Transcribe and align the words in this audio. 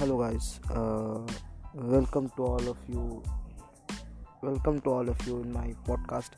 hello 0.00 0.16
guys. 0.18 0.60
Uh, 0.74 1.20
welcome 1.74 2.30
to 2.34 2.42
all 2.42 2.68
of 2.70 2.78
you. 2.88 3.22
Welcome 4.40 4.80
to 4.80 4.90
all 4.90 5.06
of 5.06 5.26
you 5.26 5.42
in 5.42 5.52
my 5.52 5.74
podcast. 5.86 6.30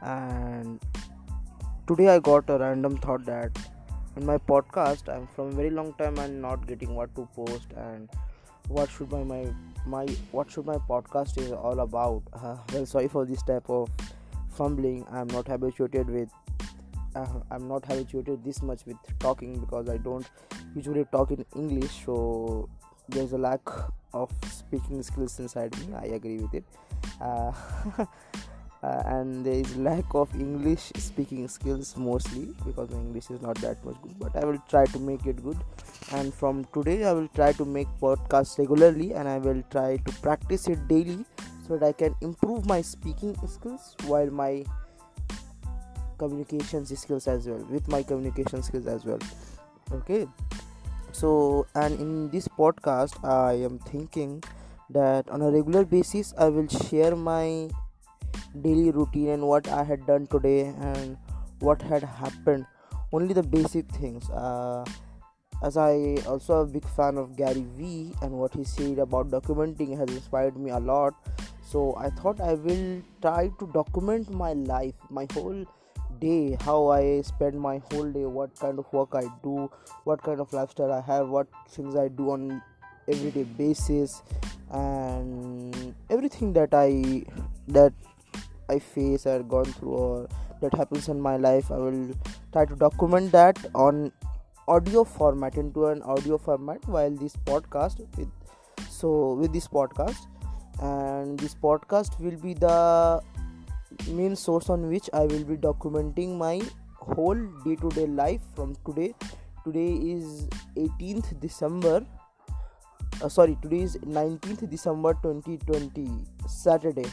And 0.00 0.80
today 1.86 2.08
i 2.08 2.18
got 2.18 2.50
a 2.50 2.58
random 2.58 2.96
thought 2.96 3.24
that 3.26 3.56
in 4.16 4.26
my 4.26 4.36
podcast 4.50 5.10
i'm 5.14 5.28
from 5.36 5.52
very 5.52 5.70
long 5.70 5.92
time 6.00 6.18
and 6.18 6.42
not 6.42 6.66
getting 6.66 6.96
what 6.96 7.14
to 7.14 7.28
post 7.36 7.74
and 7.76 8.08
what 8.66 8.90
should 8.90 9.12
my 9.12 9.22
my, 9.22 9.42
my 9.86 10.06
what 10.32 10.50
should 10.50 10.66
my 10.66 10.78
podcast 10.92 11.38
is 11.38 11.52
all 11.52 11.80
about. 11.88 12.22
Uh, 12.42 12.56
well 12.72 12.84
sorry 12.84 13.06
for 13.06 13.24
this 13.24 13.44
type 13.44 13.70
of 13.70 13.88
fumbling. 14.48 15.06
I'm 15.12 15.28
not 15.28 15.46
habituated 15.46 16.10
with 16.10 16.30
uh, 17.14 17.26
i'm 17.52 17.68
not 17.68 17.84
habituated 17.84 18.42
this 18.44 18.60
much 18.60 18.84
with 18.86 18.96
talking 19.20 19.56
because 19.60 19.88
i 19.88 19.96
don't 19.98 20.30
usually 20.74 21.04
talk 21.12 21.30
in 21.30 21.44
english. 21.54 22.04
So 22.04 22.68
there's 23.08 23.32
a 23.32 23.38
lack 23.38 23.60
of 24.12 24.30
speaking 24.50 25.02
skills 25.02 25.38
inside 25.38 25.76
me. 25.78 25.94
I 25.94 26.06
agree 26.06 26.38
with 26.38 26.54
it. 26.54 26.64
Uh, 27.20 27.52
uh, 28.84 29.02
and 29.06 29.44
there 29.44 29.54
is 29.54 29.76
lack 29.76 30.14
of 30.14 30.34
english 30.34 30.92
speaking 30.96 31.46
skills 31.48 31.96
mostly 31.96 32.54
because 32.66 32.90
my 32.90 32.98
english 32.98 33.30
is 33.30 33.40
not 33.40 33.56
that 33.56 33.82
much 33.84 33.96
good 34.02 34.18
but 34.18 34.36
i 34.36 34.44
will 34.44 34.58
try 34.68 34.84
to 34.86 34.98
make 34.98 35.26
it 35.26 35.42
good. 35.42 35.58
And 36.12 36.34
from 36.34 36.64
today 36.74 37.04
i 37.04 37.12
will 37.12 37.28
try 37.28 37.52
to 37.52 37.64
make 37.64 37.88
podcasts 38.00 38.58
regularly 38.58 39.12
and 39.14 39.28
i 39.28 39.38
will 39.38 39.62
try 39.70 39.96
to 39.96 40.12
practice 40.26 40.68
it 40.68 40.86
daily 40.88 41.24
so 41.66 41.78
that 41.78 41.86
i 41.86 41.92
can 41.92 42.14
improve 42.20 42.66
my 42.66 42.80
speaking 42.82 43.34
skills 43.46 43.94
while 44.06 44.30
my 44.30 44.64
communication 46.18 46.84
skills 46.86 47.26
as 47.26 47.48
well 47.48 47.64
with 47.70 47.88
my 47.88 48.02
communication 48.02 48.62
skills 48.62 48.86
as 48.86 49.04
well. 49.04 49.18
Okay 49.92 50.26
so 51.14 51.66
and 51.74 52.00
in 52.00 52.30
this 52.30 52.48
podcast 52.48 53.22
i 53.24 53.52
am 53.68 53.78
thinking 53.90 54.42
that 54.90 55.28
on 55.30 55.42
a 55.42 55.50
regular 55.50 55.84
basis 55.84 56.34
i 56.38 56.48
will 56.48 56.68
share 56.68 57.14
my 57.16 57.68
daily 58.62 58.90
routine 58.90 59.30
and 59.30 59.46
what 59.52 59.68
i 59.68 59.82
had 59.82 60.06
done 60.06 60.26
today 60.26 60.66
and 60.90 61.16
what 61.64 61.80
had 61.80 62.02
happened. 62.02 62.66
Only 63.12 63.34
the 63.34 63.42
basic 63.42 63.88
things. 63.90 64.28
Uh, 64.30 64.84
as 65.62 65.76
i 65.76 66.16
also 66.26 66.60
a 66.62 66.66
big 66.66 66.86
fan 66.94 67.16
of 67.16 67.36
gary 67.36 67.64
vee 67.76 68.12
and 68.22 68.32
what 68.32 68.52
he 68.52 68.64
said 68.64 68.98
about 68.98 69.30
documenting 69.30 69.96
has 69.96 70.08
inspired 70.10 70.56
me 70.56 70.70
a 70.70 70.78
lot. 70.78 71.14
So 71.62 71.94
i 71.96 72.10
thought 72.10 72.40
i 72.40 72.54
will 72.54 73.02
try 73.22 73.50
to 73.60 73.70
document 73.72 74.30
my 74.30 74.52
life 74.52 74.94
my 75.10 75.26
whole 75.32 75.64
day 76.26 76.56
how 76.64 76.76
i 76.96 77.20
spend 77.30 77.60
my 77.66 77.74
whole 77.90 78.10
day 78.16 78.24
what 78.38 78.54
kind 78.58 78.78
of 78.78 78.92
work 78.92 79.16
i 79.22 79.24
do 79.42 79.70
what 80.04 80.22
kind 80.22 80.40
of 80.40 80.52
lifestyle 80.52 80.92
i 80.92 81.00
have 81.00 81.28
what 81.28 81.46
things 81.76 81.96
i 82.04 82.06
do 82.08 82.30
on 82.36 82.62
everyday 83.08 83.44
basis 83.62 84.22
and 84.70 85.94
everything 86.10 86.52
that 86.52 86.74
i 86.74 87.22
that 87.68 87.92
i 88.68 88.78
face 88.78 89.26
or 89.26 89.42
gone 89.42 89.72
through 89.78 89.96
or 90.04 90.28
that 90.60 90.74
happens 90.74 91.08
in 91.08 91.20
my 91.20 91.36
life 91.36 91.70
i 91.70 91.76
will 91.76 92.14
try 92.52 92.64
to 92.64 92.76
document 92.76 93.30
that 93.32 93.58
on 93.74 94.10
audio 94.66 95.04
format 95.04 95.56
into 95.56 95.86
an 95.86 96.02
audio 96.02 96.38
format 96.38 96.88
while 96.88 97.10
this 97.10 97.36
podcast 97.48 97.98
with 98.16 98.30
so 98.94 99.34
with 99.34 99.52
this 99.52 99.68
podcast. 99.68 100.26
And 100.80 101.38
this 101.38 101.54
podcast 101.54 102.18
will 102.20 102.36
be 102.36 102.54
the 102.54 103.22
main 104.08 104.36
source 104.36 104.70
on 104.70 104.88
which 104.88 105.08
I 105.12 105.20
will 105.20 105.44
be 105.44 105.56
documenting 105.56 106.36
my 106.36 106.60
whole 106.96 107.40
day 107.64 107.76
to 107.76 107.88
day 107.90 108.06
life 108.06 108.40
from 108.54 108.76
today. 108.86 109.14
Today 109.64 109.92
is 109.94 110.48
18th 110.76 111.40
December. 111.40 112.04
Uh, 113.22 113.28
sorry, 113.28 113.56
today 113.62 113.80
is 113.80 113.96
19th 113.96 114.68
December 114.70 115.14
2020, 115.22 116.08
Saturday. 116.46 117.06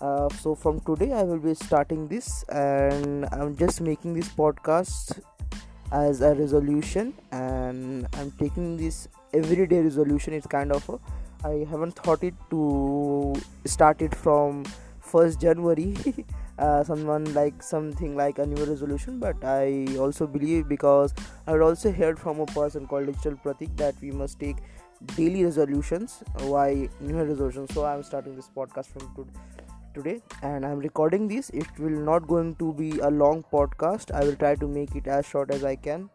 Uh, 0.00 0.28
so 0.40 0.54
from 0.54 0.80
today 0.80 1.12
I 1.12 1.22
will 1.24 1.38
be 1.38 1.54
starting 1.54 2.08
this, 2.08 2.44
and 2.44 3.26
I'm 3.32 3.56
just 3.56 3.80
making 3.80 4.14
this 4.14 4.28
podcast 4.28 5.20
as 5.92 6.20
a 6.22 6.34
resolution, 6.34 7.12
and 7.32 8.06
I'm 8.14 8.30
taking 8.32 8.76
this 8.76 9.08
everyday 9.34 9.80
resolution. 9.80 10.32
It's 10.32 10.46
kind 10.46 10.72
of 10.72 10.88
a, 10.88 10.98
I 11.46 11.66
haven't 11.70 11.96
thought 11.96 12.24
it 12.24 12.34
to 12.50 13.34
start 13.66 14.00
it 14.00 14.14
from 14.14 14.64
1st 15.12 15.40
January. 15.40 15.96
uh, 16.58 16.84
someone 16.84 17.32
like 17.34 17.62
something 17.62 18.16
like 18.16 18.38
a 18.38 18.46
new 18.46 18.64
resolution, 18.64 19.18
but 19.18 19.36
I 19.44 19.86
also 19.98 20.26
believe 20.26 20.68
because 20.68 21.14
I 21.46 21.58
also 21.58 21.92
heard 21.92 22.18
from 22.18 22.40
a 22.40 22.46
person 22.46 22.86
called 22.86 23.06
Digital 23.06 23.38
Pratik 23.44 23.76
that 23.76 23.94
we 24.00 24.10
must 24.10 24.38
take 24.38 24.56
daily 25.16 25.44
resolutions. 25.44 26.22
Why 26.40 26.88
new 27.00 27.16
resolutions? 27.16 27.74
So 27.74 27.84
I'm 27.84 28.02
starting 28.02 28.36
this 28.36 28.50
podcast 28.54 28.86
from 28.86 29.30
today 29.94 30.20
and 30.42 30.64
i'm 30.64 30.78
recording 30.78 31.26
this 31.26 31.50
it 31.50 31.66
will 31.78 31.98
not 32.08 32.26
going 32.28 32.54
to 32.56 32.72
be 32.74 32.90
a 33.00 33.10
long 33.10 33.44
podcast 33.52 34.12
i 34.14 34.24
will 34.24 34.36
try 34.36 34.54
to 34.54 34.68
make 34.68 34.94
it 34.94 35.06
as 35.06 35.26
short 35.26 35.50
as 35.50 35.64
i 35.64 35.74
can 35.74 36.08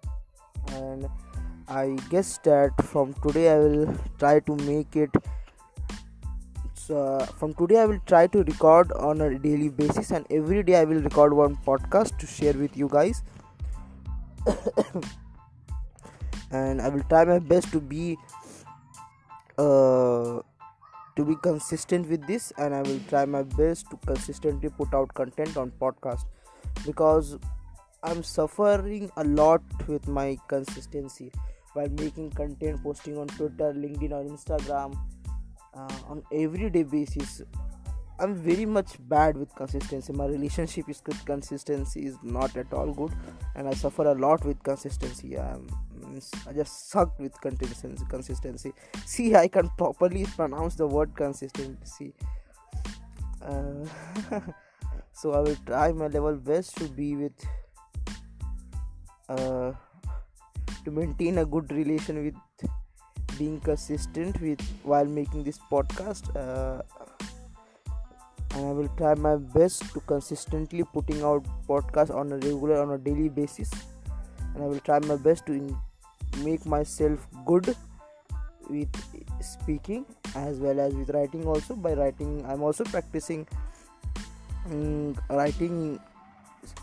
and 0.74 1.08
i 1.68 1.98
guess 2.10 2.38
that 2.44 2.72
from 2.92 3.14
today 3.26 3.50
i 3.54 3.58
will 3.58 3.94
try 4.18 4.40
to 4.40 4.56
make 4.58 4.96
it 4.96 5.10
uh, 6.90 7.26
from 7.40 7.54
today 7.54 7.78
i 7.80 7.86
will 7.86 8.00
try 8.06 8.28
to 8.28 8.44
record 8.44 8.92
on 8.94 9.22
a 9.22 9.38
daily 9.40 9.70
basis 9.70 10.12
and 10.12 10.26
every 10.30 10.64
day 10.64 10.76
i 10.76 10.84
will 10.84 11.02
record 11.02 11.34
one 11.34 11.56
podcast 11.68 12.18
to 12.18 12.28
share 12.28 12.54
with 12.54 12.76
you 12.78 12.90
guys. 12.90 13.24
And 16.52 16.82
i 16.82 16.90
will 16.90 17.04
try 17.10 17.26
my 17.26 17.40
best 17.40 17.72
to 17.72 17.80
be 17.82 18.18
uh, 19.58 20.42
to 21.16 21.26
be 21.26 21.36
consistent 21.42 22.08
with 22.10 22.26
this 22.28 22.52
and 22.58 22.76
i 22.76 22.82
will 22.82 23.00
try 23.10 23.26
my 23.26 23.44
best 23.44 23.90
to 23.90 23.98
consistently 24.06 24.70
put 24.70 24.94
out 24.94 25.14
content 25.14 25.58
on 25.58 25.72
podcast 25.82 26.26
because 26.86 27.38
i'm 28.04 28.22
suffering 28.22 29.10
a 29.18 29.24
lot 29.24 29.62
with 29.88 30.08
my 30.08 30.38
consistency 30.50 31.32
while 31.74 31.90
making 31.90 32.30
content 32.32 32.82
posting 32.84 33.18
on 33.18 33.28
twitter 33.28 33.74
linkedin 33.74 34.12
or 34.12 34.24
instagram 34.24 34.98
on 36.16 36.24
everyday 36.32 36.84
basis 36.84 37.42
i'm 38.20 38.34
very 38.34 38.66
much 38.66 38.92
bad 39.10 39.38
with 39.38 39.54
consistency. 39.56 40.14
My 40.14 40.26
relationship 40.26 40.90
is 40.90 41.02
with 41.06 41.26
consistency 41.26 42.06
is 42.06 42.18
not 42.24 42.56
at 42.56 42.72
all 42.74 42.94
good 42.94 43.12
and 43.56 43.68
i 43.68 43.74
suffer 43.74 44.06
a 44.08 44.14
lot 44.14 44.46
with 44.46 44.62
consistency. 44.64 45.38
Um, 45.38 45.68
i 46.48 46.54
just 46.54 46.90
suck 46.92 47.20
with 47.20 47.40
consistency 47.42 48.06
consistency. 48.10 48.74
See 49.06 49.36
i 49.36 49.48
can 49.50 49.70
properly 49.78 50.26
pronounce 50.36 50.76
the 50.76 50.88
word 50.88 51.16
consistency. 51.16 52.14
Uh, 53.42 53.86
so 55.12 55.34
i 55.34 55.40
will 55.40 55.58
try 55.66 55.92
my 55.92 56.08
level 56.08 56.36
best 56.36 56.78
to 56.78 56.88
be 56.88 57.16
with 57.16 57.46
uh, 59.28 59.74
to 60.86 60.92
maintain 60.92 61.40
a 61.40 61.46
good 61.46 61.72
relation 61.72 62.24
with 62.24 62.70
being 63.38 63.60
consistent 63.60 64.40
with 64.42 64.62
while 64.84 65.06
making 65.06 65.44
this 65.44 65.60
podcast 65.72 66.36
uh, 66.36 66.82
and 68.56 68.66
i 68.68 68.72
will 68.72 68.90
try 68.98 69.14
my 69.16 69.36
best 69.36 69.84
to 69.94 70.00
consistently 70.12 70.84
putting 70.94 71.24
out 71.24 71.46
podcasts 71.68 72.14
on 72.14 72.32
a 72.32 72.36
regular 72.36 72.82
on 72.82 72.92
a 72.92 72.98
daily 72.98 73.30
basis. 73.30 73.72
And 74.54 74.64
i 74.64 74.68
will 74.68 74.80
try 74.80 75.00
my 75.00 75.18
best 75.18 75.46
to 75.48 75.54
in- 75.54 75.78
make 76.44 76.66
myself 76.66 77.28
good 77.46 77.76
with 78.70 78.90
speaking 79.42 80.06
as 80.36 80.60
well 80.60 80.80
as 80.80 80.94
with 80.94 81.10
writing 81.10 81.46
also. 81.46 81.76
By 81.76 81.94
writing 81.94 82.46
i'm 82.48 82.64
also 82.64 82.84
practicing 82.84 83.48
um, 84.66 85.16
writing 85.30 86.00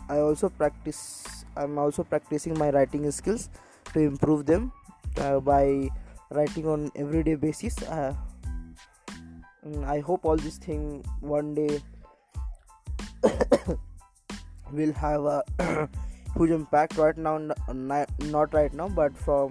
i 0.09 0.17
also 0.19 0.49
practice 0.49 1.43
i'm 1.57 1.77
also 1.77 2.03
practicing 2.03 2.57
my 2.57 2.69
writing 2.69 3.09
skills 3.11 3.49
to 3.93 3.99
improve 3.99 4.45
them 4.45 4.71
uh, 5.17 5.39
by 5.39 5.89
writing 6.33 6.67
on 6.67 6.91
everyday 6.95 7.35
basis. 7.35 7.81
Uh, 7.83 8.13
mm, 9.65 9.83
i 9.85 9.99
hope 9.99 10.25
all 10.25 10.37
this 10.37 10.57
thing 10.57 11.03
one 11.19 11.53
day 11.53 11.79
will 14.71 14.93
have 14.93 15.25
a 15.25 15.43
huge 16.37 16.51
impact 16.51 16.97
right 16.97 17.17
now 17.17 17.37
not 17.67 18.53
right 18.53 18.73
now 18.73 18.87
but 18.89 19.17
from 19.17 19.49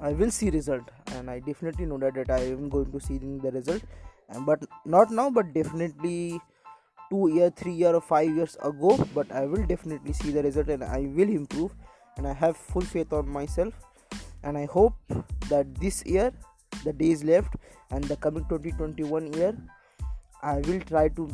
i 0.00 0.12
will 0.12 0.30
see 0.30 0.50
result. 0.50 0.90
And 1.16 1.30
i 1.30 1.38
definitely 1.40 1.86
know 1.86 1.98
that, 1.98 2.14
that 2.14 2.30
i 2.30 2.40
am 2.40 2.68
going 2.68 2.92
to 2.92 3.00
see 3.00 3.18
the 3.18 3.50
result. 3.50 3.82
But 4.46 4.64
not 4.84 5.10
now 5.10 5.30
but 5.30 5.52
definitely 5.54 6.40
two 7.10 7.30
year 7.32 7.50
three 7.50 7.72
year 7.72 7.94
or 7.94 8.00
five 8.00 8.28
years 8.28 8.56
ago 8.62 8.96
but 9.14 9.32
i 9.32 9.46
will 9.46 9.64
definitely 9.64 10.12
see 10.12 10.30
the 10.30 10.42
result 10.42 10.68
and 10.68 10.84
i 10.84 11.00
will 11.00 11.28
improve. 11.28 11.74
And 12.16 12.26
i 12.26 12.32
have 12.32 12.56
full 12.56 12.82
faith 12.82 13.12
on 13.12 13.28
myself 13.28 13.87
and 14.42 14.58
i 14.58 14.66
hope 14.66 14.94
that 15.48 15.74
this 15.76 16.04
year 16.06 16.32
the 16.84 16.92
days 16.92 17.24
left 17.24 17.54
and 17.90 18.04
the 18.04 18.16
coming 18.16 18.44
2021 18.48 19.32
year 19.32 19.56
i 20.42 20.56
will 20.68 20.80
try 20.80 21.08
to 21.08 21.28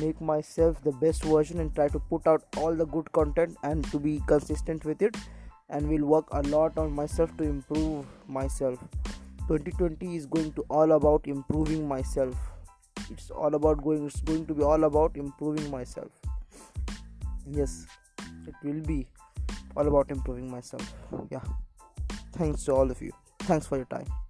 make 0.00 0.20
myself 0.20 0.82
the 0.82 0.92
best 0.92 1.24
version 1.24 1.60
and 1.60 1.74
try 1.74 1.88
to 1.88 1.98
put 1.98 2.26
out 2.26 2.44
all 2.56 2.74
the 2.74 2.86
good 2.86 3.10
content 3.12 3.56
and 3.62 3.84
to 3.90 3.98
be 3.98 4.20
consistent 4.26 4.84
with 4.84 5.02
it. 5.02 5.16
And 5.68 5.88
will 5.88 6.06
work 6.06 6.26
a 6.30 6.42
lot 6.42 6.78
on 6.78 6.92
myself 6.92 7.36
to 7.38 7.44
improve 7.44 8.06
myself. 8.28 8.78
2020 9.48 10.16
is 10.16 10.26
going 10.26 10.52
to 10.52 10.64
all 10.70 10.92
about 10.92 11.26
improving 11.26 11.88
myself. 11.88 12.34
It's 13.10 13.30
all 13.30 13.54
about 13.54 13.82
going 13.82 14.06
it's 14.06 14.20
going 14.20 14.46
to 14.46 14.54
be 14.54 14.62
all 14.62 14.84
about 14.84 15.16
improving 15.16 15.70
myself. 15.70 16.10
Yes 17.46 17.86
it 18.46 18.54
will 18.62 18.80
be 18.80 19.06
all 19.76 19.86
about 19.86 20.10
improving 20.10 20.50
myself. 20.50 20.94
Yeah 21.30 21.40
thanks 22.36 22.64
to 22.64 22.72
all 22.72 22.90
of 22.90 23.00
you. 23.02 23.12
Thanks 23.40 23.66
for 23.66 23.76
your 23.76 23.86
time 23.86 24.25